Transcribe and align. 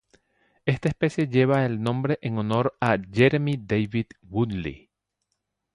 Esta 0.65 0.89
especie 0.89 1.27
lleva 1.27 1.63
el 1.63 1.79
nombre 1.79 2.17
en 2.23 2.39
honor 2.39 2.75
a 2.81 2.97
Jeremy 2.97 3.55
David 3.63 4.07
Woodley. 4.23 4.89